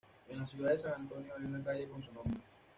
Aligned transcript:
En 0.29 0.39
la 0.39 0.47
ciudad 0.47 0.71
de 0.71 0.79
San 0.79 0.93
Antonio 1.01 1.31
hay 1.37 1.45
una 1.45 1.63
calle 1.63 1.87
con 1.87 2.01
su 2.01 2.11
nombre. 2.11 2.41